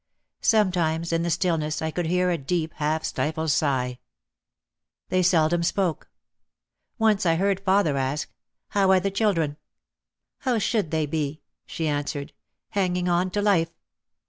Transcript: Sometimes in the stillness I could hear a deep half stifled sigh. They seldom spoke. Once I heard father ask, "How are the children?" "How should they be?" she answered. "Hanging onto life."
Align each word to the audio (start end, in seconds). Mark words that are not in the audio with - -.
Sometimes 0.41 1.13
in 1.13 1.21
the 1.21 1.29
stillness 1.29 1.79
I 1.79 1.91
could 1.91 2.07
hear 2.07 2.31
a 2.31 2.37
deep 2.39 2.73
half 2.77 3.03
stifled 3.03 3.51
sigh. 3.51 3.99
They 5.09 5.21
seldom 5.21 5.61
spoke. 5.61 6.09
Once 6.97 7.23
I 7.23 7.35
heard 7.35 7.59
father 7.59 7.97
ask, 7.97 8.31
"How 8.69 8.89
are 8.89 8.99
the 8.99 9.11
children?" 9.11 9.57
"How 10.39 10.57
should 10.57 10.89
they 10.89 11.05
be?" 11.05 11.43
she 11.67 11.87
answered. 11.87 12.33
"Hanging 12.69 13.07
onto 13.09 13.41
life." 13.41 13.69